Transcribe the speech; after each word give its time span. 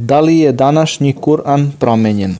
Da 0.00 0.20
li 0.20 0.38
je 0.38 0.52
današnji 0.52 1.14
Kur'an 1.20 1.70
promenjen? 1.78 2.36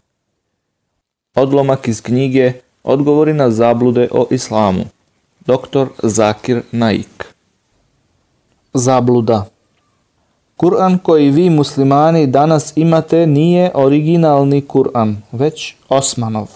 Odlomak 1.34 1.88
iz 1.88 2.00
knjige 2.00 2.52
Odgovori 2.84 3.33
na 3.33 3.50
zablude 3.50 4.08
o 4.12 4.26
islamu. 4.31 4.84
Dr. 5.46 5.86
Zakir 6.02 6.63
Naik. 6.73 7.34
Zabluda 8.75 9.45
Kur'an 10.57 10.98
koji 10.98 11.30
vi 11.30 11.50
muslimani 11.50 12.27
danas 12.27 12.73
imate 12.77 13.27
nije 13.27 13.70
originalni 13.75 14.62
Kur'an, 14.62 15.16
već 15.32 15.75
Osmanov. 15.88 16.48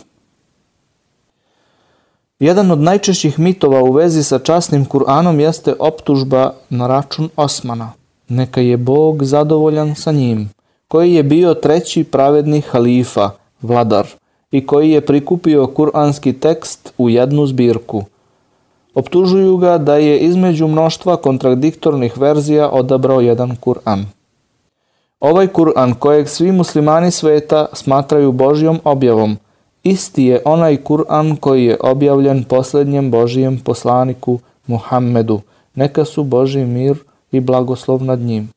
Jedan 2.39 2.71
od 2.71 2.79
najčešćih 2.79 3.39
mitova 3.39 3.83
u 3.83 3.93
vezi 3.93 4.23
sa 4.23 4.39
časnim 4.39 4.87
Kur'anom 4.87 5.41
jeste 5.41 5.75
optužba 5.79 6.55
na 6.71 6.87
račun 6.87 7.29
Osmana. 7.37 7.93
Neka 8.29 8.61
je 8.61 8.77
Bog 8.77 9.25
zadovoljan 9.25 9.95
sa 9.95 10.13
njim, 10.13 10.51
koji 10.93 11.15
je 11.15 11.23
bio 11.23 11.55
treći 11.55 12.05
pravedni 12.05 12.61
halifa, 12.61 13.31
vladar, 13.63 14.07
i 14.51 14.67
koji 14.67 14.91
je 14.91 15.01
prikupio 15.01 15.67
kuranski 15.67 16.33
tekst 16.33 16.93
u 16.99 17.09
jednu 17.11 17.47
zbirku. 17.47 18.03
Optužuju 18.95 19.57
ga 19.57 19.79
da 19.79 19.97
je 19.97 20.19
između 20.19 20.69
mnoštva 20.69 21.17
kontradiktornih 21.17 22.19
verzija 22.19 22.71
odabrao 22.71 23.21
jedan 23.21 23.57
Kur'an. 23.57 24.05
Ovaj 25.21 25.49
Kur'an 25.49 25.95
kojeg 25.95 26.29
svi 26.29 26.53
muslimani 26.53 27.11
sveta 27.11 27.67
smatraju 27.73 28.33
Božjom 28.33 28.81
objavom, 28.85 29.37
isti 29.83 30.25
je 30.25 30.43
onaj 30.45 30.77
Kur'an 30.77 31.37
koji 31.37 31.65
je 31.65 31.79
objavljen 31.81 32.45
posljednjem 32.45 33.11
Božijem 33.11 33.61
poslaniku 33.65 34.39
Muhammedu, 34.67 35.41
neka 35.75 36.05
su 36.05 36.25
Boži 36.25 36.65
mir 36.65 36.97
i 37.31 37.41
blagoslov 37.41 38.05
nad 38.05 38.19
njim. 38.19 38.53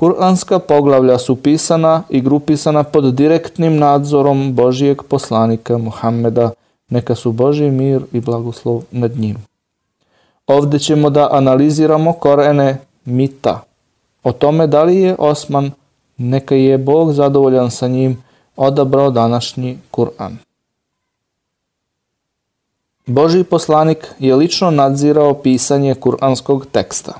Kur'anska 0.00 0.58
poglavlja 0.58 1.18
su 1.18 1.36
pisana 1.36 2.02
i 2.08 2.20
grupisana 2.20 2.82
pod 2.82 3.14
direktnim 3.14 3.76
nadzorom 3.76 4.54
Božijeg 4.54 5.02
poslanika 5.02 5.78
Muhammeda, 5.78 6.50
neka 6.88 7.14
su 7.14 7.32
Boži 7.32 7.70
mir 7.70 8.02
i 8.12 8.20
blagoslov 8.20 8.82
nad 8.90 9.16
njim. 9.16 9.36
Ovde 10.46 10.78
ćemo 10.78 11.10
da 11.10 11.28
analiziramo 11.32 12.12
korene 12.12 12.78
mita. 13.04 13.60
O 14.22 14.32
tome 14.32 14.66
da 14.66 14.82
li 14.82 14.96
je 14.96 15.16
Osman, 15.18 15.70
neka 16.16 16.54
je 16.54 16.78
Bog 16.78 17.12
zadovoljan 17.12 17.70
sa 17.70 17.88
njim, 17.88 18.22
odabrao 18.56 19.10
današnji 19.10 19.78
Kur'an. 19.90 20.36
Boži 23.06 23.44
poslanik 23.44 24.14
je 24.18 24.36
lično 24.36 24.70
nadzirao 24.70 25.34
pisanje 25.34 25.94
kuranskog 25.94 26.66
teksta. 26.72 27.12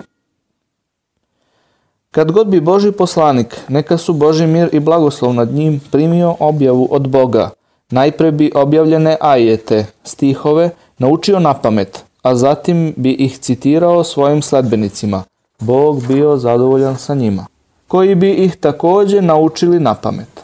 Kad 2.14 2.32
god 2.32 2.48
bi 2.48 2.60
Boži 2.60 2.92
poslanik, 2.92 3.56
neka 3.68 3.98
su 3.98 4.12
Boži 4.12 4.46
mir 4.46 4.68
i 4.72 4.80
blagoslov 4.80 5.34
nad 5.34 5.52
njim, 5.52 5.80
primio 5.90 6.36
objavu 6.38 6.88
od 6.90 7.08
Boga, 7.08 7.50
najpre 7.90 8.30
bi 8.30 8.52
objavljene 8.54 9.16
ajete, 9.20 9.86
stihove, 10.04 10.70
naučio 10.98 11.38
na 11.38 11.54
pamet, 11.54 12.04
a 12.22 12.34
zatim 12.34 12.94
bi 12.96 13.12
ih 13.12 13.38
citirao 13.38 14.04
svojim 14.04 14.42
sledbenicima. 14.42 15.22
Bog 15.60 16.06
bio 16.06 16.36
zadovoljan 16.36 16.96
sa 16.96 17.14
njima, 17.14 17.46
koji 17.88 18.14
bi 18.14 18.30
ih 18.32 18.56
takođe 18.56 19.22
naučili 19.22 19.80
na 19.80 19.94
pamet. 19.94 20.40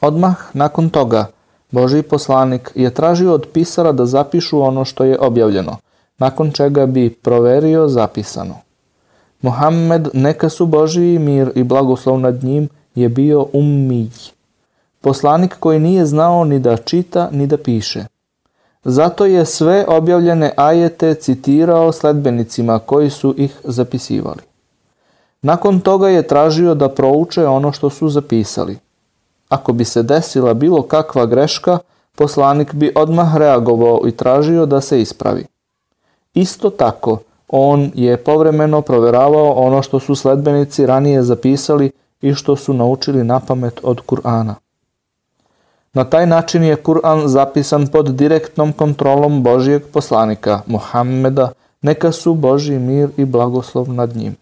Odmah 0.00 0.36
nakon 0.52 0.90
toga, 0.90 1.26
Boži 1.70 2.02
poslanik 2.02 2.72
je 2.74 2.94
tražio 2.94 3.34
od 3.34 3.46
pisara 3.52 3.92
da 3.92 4.06
zapišu 4.06 4.62
ono 4.62 4.84
što 4.84 5.04
je 5.04 5.18
objavljeno, 5.18 5.76
nakon 6.18 6.52
čega 6.52 6.86
bi 6.86 7.10
proverio 7.10 7.88
zapisano. 7.88 8.69
Mohamed, 9.42 10.08
neka 10.12 10.48
su 10.48 10.66
Božiji 10.66 11.18
mir 11.18 11.52
i 11.54 11.62
blagoslov 11.62 12.20
nad 12.20 12.44
njim, 12.44 12.68
je 12.94 13.08
bio 13.08 13.46
ummij. 13.52 14.08
Poslanik 15.00 15.56
koji 15.60 15.78
nije 15.78 16.06
znao 16.06 16.44
ni 16.44 16.58
da 16.58 16.76
čita 16.76 17.28
ni 17.32 17.46
da 17.46 17.56
piše. 17.56 18.04
Zato 18.84 19.26
je 19.26 19.46
sve 19.46 19.84
objavljene 19.88 20.52
ajete 20.56 21.14
citirao 21.14 21.92
sledbenicima 21.92 22.78
koji 22.78 23.10
su 23.10 23.34
ih 23.36 23.60
zapisivali. 23.64 24.42
Nakon 25.42 25.80
toga 25.80 26.08
je 26.08 26.26
tražio 26.26 26.74
da 26.74 26.88
prouče 26.88 27.46
ono 27.46 27.72
što 27.72 27.90
su 27.90 28.08
zapisali. 28.08 28.78
Ako 29.48 29.72
bi 29.72 29.84
se 29.84 30.02
desila 30.02 30.54
bilo 30.54 30.82
kakva 30.82 31.26
greška, 31.26 31.78
poslanik 32.14 32.74
bi 32.74 32.92
odmah 32.94 33.36
reagovao 33.36 34.00
i 34.06 34.12
tražio 34.12 34.66
da 34.66 34.80
se 34.80 35.00
ispravi. 35.00 35.46
Isto 36.34 36.70
tako, 36.70 37.18
on 37.52 37.90
je 37.94 38.16
povremeno 38.16 38.80
proveravao 38.80 39.52
ono 39.52 39.82
što 39.82 40.00
su 40.00 40.14
sledbenici 40.14 40.86
ranije 40.86 41.22
zapisali 41.22 41.90
i 42.22 42.34
što 42.34 42.56
su 42.56 42.74
naučili 42.74 43.24
na 43.24 43.40
pamet 43.40 43.80
od 43.82 44.00
Kur'ana. 44.06 44.54
Na 45.92 46.04
taj 46.04 46.26
način 46.26 46.64
je 46.64 46.76
Kur'an 46.76 47.26
zapisan 47.26 47.86
pod 47.86 48.14
direktnom 48.14 48.72
kontrolom 48.72 49.42
Božijeg 49.42 49.82
poslanika, 49.92 50.60
Muhammeda, 50.66 51.50
neka 51.82 52.12
su 52.12 52.34
Boži 52.34 52.78
mir 52.78 53.08
i 53.16 53.24
blagoslov 53.24 53.92
nad 53.92 54.16
njim. 54.16 54.36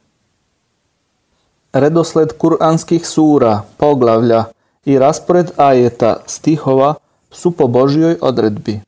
Redosled 1.72 2.32
kuranskih 2.38 3.06
sura, 3.06 3.62
poglavlja 3.76 4.44
i 4.84 4.98
raspored 4.98 5.50
ajeta, 5.56 6.16
stihova 6.26 6.94
su 7.30 7.50
po 7.50 7.66
Božijoj 7.66 8.16
odredbi. 8.20 8.80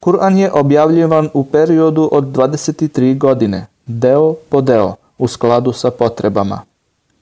Kur'an 0.00 0.38
je 0.38 0.52
objavljivan 0.52 1.28
u 1.34 1.44
periodu 1.44 2.08
od 2.12 2.24
23 2.24 3.18
godine, 3.18 3.66
deo 3.86 4.34
po 4.48 4.60
deo, 4.60 4.94
u 5.18 5.28
skladu 5.28 5.72
sa 5.72 5.90
potrebama. 5.90 6.60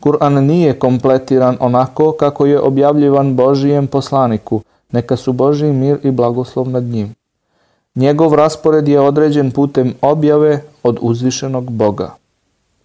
Kur'an 0.01 0.47
nije 0.47 0.79
kompletiran 0.79 1.57
onako 1.61 2.13
kako 2.13 2.47
je 2.47 2.61
objavljivan 2.61 3.35
Božijem 3.37 3.87
poslaniku, 3.87 4.61
neka 4.93 5.17
su 5.17 5.33
Božji 5.33 5.73
mir 5.73 5.99
i 6.03 6.11
blagoslov 6.11 6.69
nad 6.69 6.83
njim. 6.85 7.15
Njegov 7.95 8.35
raspored 8.35 8.89
je 8.89 9.01
određen 9.01 9.51
putem 9.51 9.95
objave 10.03 10.63
od 10.83 10.99
uzvišenog 11.01 11.71
Boga. 11.71 12.15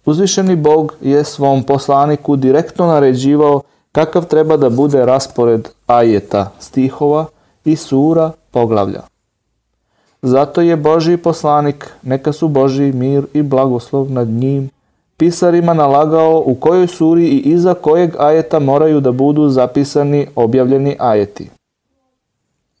Uzvišeni 0.04 0.56
Bog 0.56 0.94
je 1.00 1.24
svom 1.24 1.62
poslaniku 1.62 2.36
direktno 2.36 2.86
naređivao 2.86 3.62
kakav 3.92 4.24
treba 4.24 4.56
da 4.56 4.70
bude 4.70 5.06
raspored 5.06 5.68
ajeta, 5.86 6.50
stihova 6.58 7.26
i 7.64 7.76
sura 7.76 8.32
poglavlja. 8.50 9.09
Zato 10.22 10.60
je 10.60 10.76
Boži 10.76 11.16
poslanik, 11.16 11.90
neka 12.02 12.32
su 12.32 12.48
Boži 12.48 12.92
mir 12.92 13.26
i 13.32 13.42
blagoslov 13.42 14.12
nad 14.12 14.28
njim, 14.28 14.70
pisarima 15.16 15.74
nalagao 15.74 16.42
u 16.46 16.54
kojoj 16.54 16.86
suri 16.86 17.24
i 17.28 17.38
iza 17.38 17.74
kojeg 17.74 18.16
ajeta 18.18 18.58
moraju 18.58 19.00
da 19.00 19.12
budu 19.12 19.48
zapisani 19.48 20.26
objavljeni 20.36 20.96
ajeti. 20.98 21.50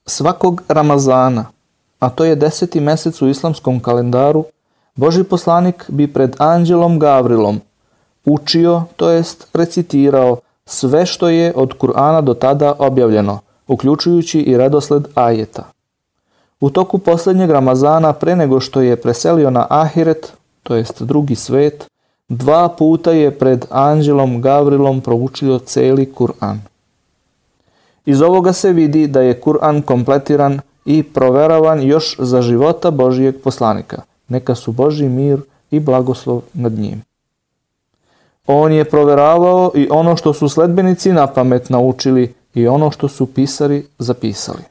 Svakog 0.06 0.62
Ramazana, 0.68 1.44
a 1.98 2.10
to 2.10 2.24
je 2.24 2.36
deseti 2.36 2.80
mesec 2.80 3.22
u 3.22 3.28
islamskom 3.28 3.80
kalendaru, 3.80 4.44
Boži 4.94 5.24
poslanik 5.24 5.84
bi 5.88 6.12
pred 6.12 6.36
anđelom 6.38 6.98
Gavrilom 6.98 7.60
učio, 8.24 8.82
to 8.96 9.10
jest 9.10 9.48
recitirao 9.54 10.36
sve 10.66 11.06
što 11.06 11.28
je 11.28 11.52
od 11.56 11.78
Kur'ana 11.78 12.20
do 12.20 12.34
tada 12.34 12.74
objavljeno, 12.78 13.38
uključujući 13.68 14.40
i 14.40 14.56
redosled 14.56 15.06
ajeta. 15.14 15.64
U 16.60 16.70
toku 16.70 16.98
poslednjeg 16.98 17.50
Ramazana, 17.50 18.12
pre 18.12 18.36
nego 18.36 18.60
što 18.60 18.80
je 18.80 18.96
preselio 18.96 19.50
na 19.50 19.66
Ahiret, 19.70 20.32
to 20.62 20.74
jest 20.74 21.02
drugi 21.02 21.34
svet, 21.34 21.86
dva 22.28 22.68
puta 22.68 23.12
je 23.12 23.30
pred 23.38 23.66
anđelom 23.70 24.40
Gavrilom 24.40 25.00
proučio 25.00 25.58
celi 25.58 26.12
Kur'an. 26.14 26.58
Iz 28.06 28.22
ovoga 28.22 28.52
se 28.52 28.72
vidi 28.72 29.06
da 29.06 29.20
je 29.20 29.40
Kur'an 29.40 29.82
kompletiran 29.82 30.60
i 30.84 31.02
proveravan 31.02 31.82
još 31.82 32.16
za 32.18 32.42
života 32.42 32.90
Božijeg 32.90 33.34
poslanika. 33.44 34.02
Neka 34.28 34.54
su 34.54 34.72
Boži 34.72 35.08
mir 35.08 35.40
i 35.70 35.80
blagoslov 35.80 36.42
nad 36.54 36.72
njim. 36.72 37.02
On 38.46 38.72
je 38.72 38.84
proveravao 38.84 39.72
i 39.74 39.88
ono 39.90 40.16
što 40.16 40.32
su 40.32 40.48
sledbenici 40.48 41.12
na 41.12 41.26
pamet 41.26 41.70
naučili 41.70 42.34
i 42.54 42.68
ono 42.68 42.90
što 42.90 43.08
su 43.08 43.26
pisari 43.26 43.86
zapisali. 43.98 44.62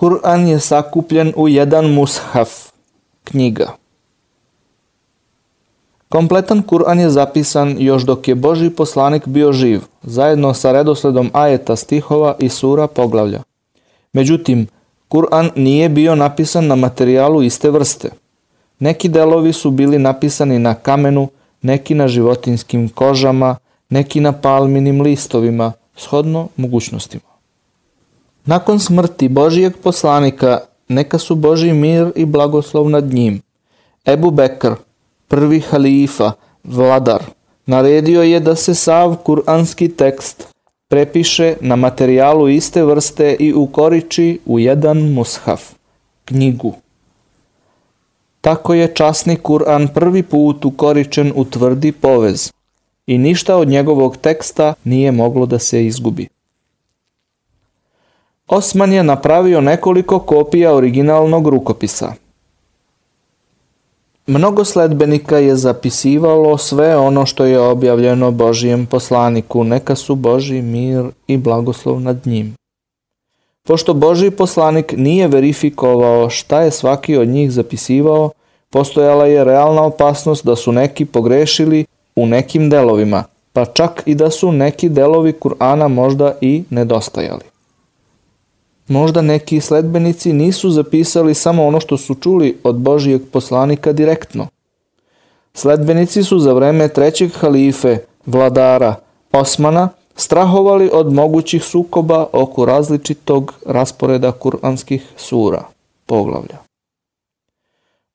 Kur'an 0.00 0.48
je 0.48 0.60
sakupljen 0.60 1.32
u 1.36 1.48
jedan 1.48 1.92
mushaf, 1.92 2.48
knjiga. 3.24 3.72
Kompletan 6.08 6.62
Kur'an 6.62 7.00
je 7.00 7.10
zapisan 7.10 7.76
još 7.78 8.02
dok 8.02 8.28
je 8.28 8.34
Boži 8.34 8.70
poslanik 8.70 9.26
bio 9.26 9.52
živ, 9.52 9.80
zajedno 10.02 10.54
sa 10.54 10.72
redosledom 10.72 11.30
ajeta 11.32 11.76
stihova 11.76 12.34
i 12.38 12.48
sura 12.48 12.86
poglavlja. 12.86 13.42
Međutim, 14.12 14.66
Kur'an 15.08 15.50
nije 15.56 15.88
bio 15.88 16.14
napisan 16.14 16.66
na 16.66 16.74
materijalu 16.74 17.42
iste 17.42 17.70
vrste. 17.70 18.10
Neki 18.78 19.08
delovi 19.08 19.52
su 19.52 19.70
bili 19.70 19.98
napisani 19.98 20.58
na 20.58 20.74
kamenu, 20.74 21.28
neki 21.62 21.94
na 21.94 22.08
životinskim 22.08 22.88
kožama, 22.88 23.56
neki 23.90 24.20
na 24.20 24.32
palminim 24.32 25.00
listovima, 25.00 25.72
shodno 25.96 26.48
mogućnostima. 26.56 27.29
Nakon 28.50 28.80
smrti 28.80 29.28
Božijeg 29.28 29.76
poslanika, 29.82 30.58
neka 30.88 31.18
su 31.18 31.34
Boži 31.34 31.72
mir 31.72 32.12
i 32.16 32.24
blagoslov 32.24 32.88
nad 32.90 33.04
njim. 33.04 33.42
Ebu 34.06 34.30
Bekr, 34.30 34.72
prvi 35.28 35.60
halifa, 35.60 36.32
vladar, 36.64 37.22
naredio 37.66 38.22
je 38.22 38.40
da 38.40 38.56
se 38.56 38.74
sav 38.74 39.14
kuranski 39.16 39.88
tekst 39.88 40.48
prepiše 40.88 41.54
na 41.60 41.76
materijalu 41.76 42.48
iste 42.48 42.84
vrste 42.84 43.36
i 43.38 43.52
ukoriči 43.54 44.40
u 44.46 44.58
jedan 44.58 45.12
mushaf, 45.12 45.62
knjigu. 46.24 46.74
Tako 48.40 48.74
je 48.74 48.94
časni 48.94 49.36
Kur'an 49.36 49.88
prvi 49.94 50.22
put 50.22 50.64
ukoričen 50.64 51.32
u 51.36 51.44
tvrdi 51.44 51.92
povez 51.92 52.52
i 53.06 53.18
ništa 53.18 53.56
od 53.56 53.68
njegovog 53.68 54.16
teksta 54.16 54.74
nije 54.84 55.12
moglo 55.12 55.46
da 55.46 55.58
se 55.58 55.86
izgubi. 55.86 56.28
Osman 58.50 58.92
je 58.92 59.02
napravio 59.02 59.60
nekoliko 59.60 60.18
kopija 60.18 60.74
originalnog 60.74 61.48
rukopisa. 61.48 62.12
Mnogo 64.26 64.64
sledbenika 64.64 65.38
je 65.38 65.56
zapisivalo 65.56 66.58
sve 66.58 66.96
ono 66.96 67.26
što 67.26 67.44
je 67.44 67.60
objavljeno 67.60 68.30
Božijem 68.30 68.86
poslaniku, 68.86 69.64
neka 69.64 69.94
su 69.94 70.14
Boži 70.14 70.62
mir 70.62 71.04
i 71.26 71.36
blagoslov 71.36 72.00
nad 72.00 72.26
njim. 72.26 72.54
Pošto 73.66 73.94
Boži 73.94 74.30
poslanik 74.30 74.94
nije 74.96 75.28
verifikovao 75.28 76.30
šta 76.30 76.62
je 76.62 76.70
svaki 76.70 77.16
od 77.16 77.28
njih 77.28 77.52
zapisivao, 77.52 78.30
postojala 78.70 79.26
je 79.26 79.44
realna 79.44 79.82
opasnost 79.82 80.46
da 80.46 80.56
su 80.56 80.72
neki 80.72 81.04
pogrešili 81.04 81.84
u 82.16 82.26
nekim 82.26 82.70
delovima, 82.70 83.24
pa 83.52 83.64
čak 83.64 84.02
i 84.06 84.14
da 84.14 84.30
su 84.30 84.52
neki 84.52 84.88
delovi 84.88 85.32
Kur'ana 85.32 85.88
možda 85.88 86.34
i 86.40 86.64
nedostajali. 86.70 87.50
Možda 88.90 89.22
neki 89.22 89.60
sledbenici 89.60 90.32
nisu 90.32 90.70
zapisali 90.70 91.34
samo 91.34 91.66
ono 91.66 91.80
što 91.80 91.96
su 91.96 92.14
čuli 92.14 92.58
od 92.64 92.76
Božijeg 92.76 93.22
poslanika 93.32 93.92
direktno. 93.92 94.46
Sledbenici 95.54 96.22
su 96.22 96.38
za 96.38 96.52
vreme 96.52 96.88
trećeg 96.88 97.32
halife, 97.32 97.98
vladara 98.26 98.94
Osmana, 99.32 99.88
strahovali 100.16 100.90
od 100.92 101.12
mogućih 101.12 101.64
sukoba 101.64 102.26
oko 102.32 102.64
različitog 102.64 103.54
rasporeda 103.66 104.32
kuranskih 104.32 105.06
sura, 105.16 105.64
poglavlja. 106.06 106.58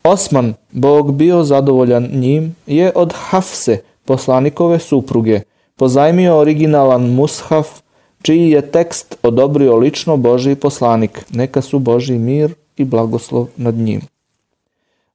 Osman, 0.03 0.53
Bog 0.71 1.13
bio 1.13 1.43
zadovoljan 1.43 2.09
njim, 2.13 2.55
je 2.67 2.91
od 2.95 3.13
Hafse, 3.15 3.81
poslanikove 4.05 4.79
supruge, 4.79 5.41
pozajmio 5.75 6.37
originalan 6.37 7.09
mushaf 7.09 7.84
čiji 8.25 8.49
je 8.51 8.61
tekst 8.61 9.17
odobrio 9.23 9.75
lično 9.75 10.17
Boži 10.17 10.55
poslanik, 10.55 11.25
neka 11.29 11.61
su 11.61 11.79
Boži 11.79 12.17
mir 12.17 12.53
i 12.77 12.83
blagoslov 12.83 13.47
nad 13.57 13.75
njim. 13.75 14.01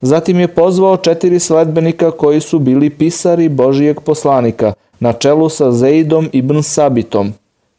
Zatim 0.00 0.40
je 0.40 0.48
pozvao 0.48 0.96
četiri 0.96 1.40
sledbenika 1.40 2.10
koji 2.10 2.40
su 2.40 2.58
bili 2.58 2.90
pisari 2.90 3.48
Božijeg 3.48 4.00
poslanika, 4.00 4.72
na 5.00 5.12
čelu 5.12 5.48
sa 5.48 5.72
Zeidom 5.72 6.28
ibn 6.32 6.62
Sabitom, 6.62 7.32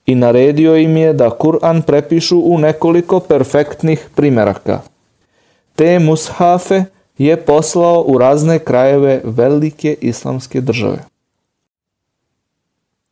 i 0.05 0.15
naredio 0.15 0.75
im 0.75 0.97
je 0.97 1.13
da 1.13 1.29
Kur'an 1.29 1.81
prepišu 1.81 2.41
u 2.45 2.57
nekoliko 2.57 3.19
perfektnih 3.19 4.09
primeraka. 4.15 4.81
Te 5.75 5.99
mushafe 5.99 6.83
je 7.17 7.37
poslao 7.37 8.03
u 8.07 8.17
razne 8.17 8.59
krajeve 8.59 9.21
velike 9.23 9.95
islamske 10.01 10.61
države. 10.61 11.10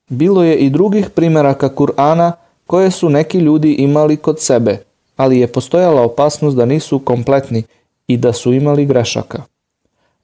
Bilo 0.10 0.44
je 0.44 0.56
i 0.56 0.70
drugih 0.70 1.10
primeraka 1.10 1.70
Kur'ana 1.70 2.32
koje 2.68 2.92
su 2.92 3.10
neki 3.10 3.40
ljudi 3.40 3.74
imali 3.74 4.18
kod 4.18 4.40
sebe, 4.40 4.78
ali 5.18 5.40
je 5.40 5.48
postojala 5.48 6.02
opasnost 6.02 6.58
da 6.58 6.66
nisu 6.66 7.00
kompletni 7.00 7.64
i 8.08 8.18
da 8.18 8.34
su 8.34 8.54
imali 8.54 8.86
grešaka. 8.86 9.42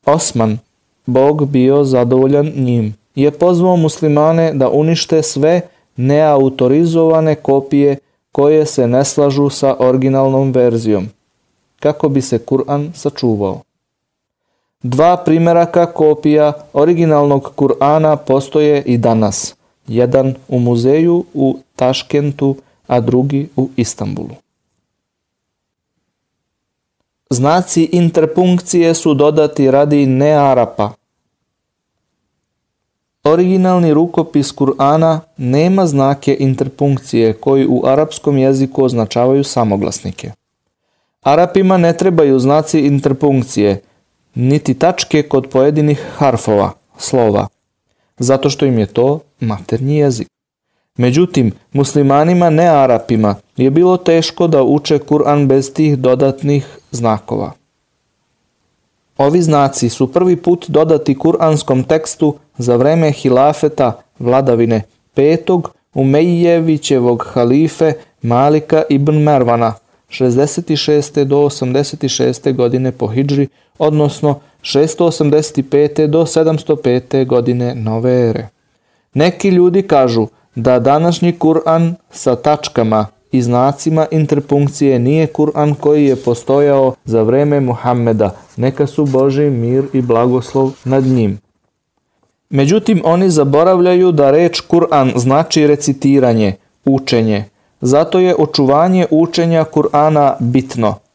Osman, 0.05 0.57
Bog 1.05 1.45
bio 1.45 1.83
zadovoljan 1.83 2.51
njim, 2.55 2.95
je 3.15 3.31
pozvao 3.31 3.75
muslimane 3.75 4.53
da 4.53 4.69
unište 4.69 5.23
sve 5.23 5.61
neautorizovane 5.95 7.35
kopije 7.35 7.97
koje 8.31 8.65
se 8.65 8.87
ne 8.87 9.05
slažu 9.05 9.49
sa 9.49 9.75
originalnom 9.79 10.51
verzijom, 10.51 11.07
kako 11.79 12.09
bi 12.09 12.21
se 12.21 12.37
Kur'an 12.37 12.91
sačuvao. 12.93 13.61
Dva 14.83 15.17
primeraka 15.17 15.85
kopija 15.85 16.53
originalnog 16.73 17.51
Kur'ana 17.55 18.15
postoje 18.15 18.83
i 18.85 18.97
danas– 18.97 19.55
jedan 19.87 20.35
u 20.47 20.59
muzeju 20.59 21.25
u 21.33 21.57
Taškentu, 21.75 22.55
a 22.87 22.99
drugi 22.99 23.49
u 23.55 23.69
Istanbulu. 23.75 24.35
Znaci 27.29 27.89
interpunkcije 27.91 28.93
su 28.93 29.13
dodati 29.13 29.71
radi 29.71 30.05
nearapa. 30.05 30.91
Originalni 33.23 33.93
rukopis 33.93 34.55
Kur'ana 34.55 35.19
nema 35.37 35.87
znake 35.87 36.37
interpunkcije 36.39 37.33
koji 37.33 37.67
u 37.67 37.81
arapskom 37.85 38.37
jeziku 38.37 38.83
označavaju 38.83 39.43
samoglasnike. 39.43 40.31
Arapima 41.21 41.77
ne 41.77 41.97
trebaju 41.97 42.39
znaci 42.39 42.79
interpunkcije, 42.79 43.81
niti 44.35 44.73
tačke 44.73 45.23
kod 45.23 45.49
pojedinih 45.49 46.05
harfova, 46.17 46.71
slova 46.97 47.47
zato 48.17 48.49
što 48.49 48.65
im 48.65 48.79
je 48.79 48.85
to 48.85 49.19
maternji 49.39 49.97
jezik. 49.97 50.27
Međutim, 50.97 51.51
muslimanima 51.73 52.49
ne 52.49 52.67
Arapima 52.67 53.35
je 53.57 53.69
bilo 53.69 53.97
teško 53.97 54.47
da 54.47 54.63
uče 54.63 54.99
Kur'an 54.99 55.47
bez 55.47 55.73
tih 55.73 55.97
dodatnih 55.97 56.77
znakova. 56.91 57.51
Ovi 59.17 59.41
znaci 59.41 59.89
su 59.89 60.11
prvi 60.11 60.35
put 60.35 60.65
dodati 60.67 61.17
kuranskom 61.17 61.83
tekstu 61.83 62.35
za 62.57 62.75
vreme 62.75 63.11
hilafeta 63.11 64.01
vladavine 64.19 64.81
petog 65.13 65.71
Umejjevićevog 65.93 67.27
halife 67.33 67.93
Malika 68.21 68.83
ibn 68.89 69.15
Mervana 69.15 69.73
66. 70.09 71.23
do 71.23 71.37
86. 71.37 72.55
godine 72.55 72.91
po 72.91 73.07
Hidžri, 73.07 73.47
odnosno 73.77 74.39
685. 74.61 76.07
do 76.07 76.21
705. 76.21 77.25
godine 77.27 77.75
nove 77.75 78.29
ere. 78.29 78.47
Neki 79.15 79.49
ljudi 79.49 79.81
kažu 79.81 80.27
da 80.55 80.79
današnji 80.79 81.33
Kur'an 81.39 81.93
sa 82.11 82.35
tačkama 82.35 83.07
i 83.31 83.41
znacima 83.41 84.05
interpunkcije 84.11 84.99
nije 84.99 85.27
Kur'an 85.27 85.75
koji 85.75 86.05
je 86.05 86.15
postojao 86.15 86.93
za 87.05 87.21
vreme 87.21 87.59
Muhammeda, 87.59 88.35
neka 88.57 88.87
su 88.87 89.05
Boži 89.05 89.49
mir 89.49 89.83
i 89.93 90.01
blagoslov 90.01 90.71
nad 90.83 91.03
njim. 91.03 91.39
Međutim, 92.49 93.01
oni 93.03 93.29
zaboravljaju 93.29 94.11
da 94.11 94.31
reč 94.31 94.61
Kur'an 94.69 95.11
znači 95.19 95.67
recitiranje, 95.67 96.53
učenje. 96.85 97.43
Zato 97.81 98.19
je 98.19 98.35
očuvanje 98.37 99.07
učenja 99.11 99.65
Kur'ana 99.73 100.35
bitno– 100.39 100.95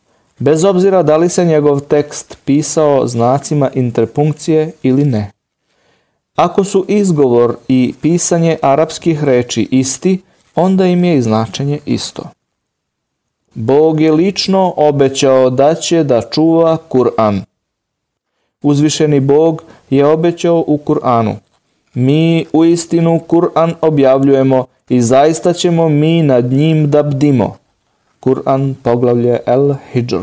bez 0.41 0.65
obzira 0.65 1.03
da 1.03 1.17
li 1.17 1.29
se 1.29 1.45
njegov 1.45 1.81
tekst 1.81 2.39
pisao 2.45 3.07
znacima 3.07 3.71
interpunkcije 3.75 4.73
ili 4.83 5.05
ne. 5.05 5.31
Ako 6.41 6.65
su 6.65 6.85
izgovor 6.89 7.57
i 7.69 7.95
pisanje 8.03 8.57
arapskih 8.63 9.25
reči 9.25 9.69
isti, 9.71 10.23
onda 10.55 10.87
im 10.87 11.05
je 11.05 11.17
i 11.17 11.23
značenje 11.23 11.79
isto. 11.87 12.23
Bog 13.55 14.01
je 14.01 14.13
lično 14.13 14.75
obećao 14.77 15.51
da 15.51 15.75
će 15.75 16.05
da 16.05 16.23
čuva 16.23 16.77
Kur'an. 16.89 17.41
Uzvišeni 18.63 19.21
Bog 19.21 19.63
je 19.91 20.07
obećao 20.07 20.65
u 20.67 20.79
Kur'anu. 20.87 21.35
Mi 21.95 22.47
u 22.53 22.65
istinu 22.65 23.21
Kur'an 23.29 23.75
objavljujemo 23.81 24.65
i 24.89 25.01
zaista 25.01 25.53
ćemo 25.53 25.89
mi 25.89 26.23
nad 26.23 26.53
njim 26.53 26.91
da 26.91 27.03
bdimo. 27.03 27.57
Kur'an 28.21 28.75
poglavlje 28.83 29.39
El 29.47 29.75
Hijr. 29.93 30.21